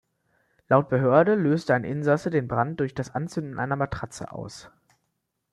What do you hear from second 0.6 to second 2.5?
Laut Behörde löste ein Insasse den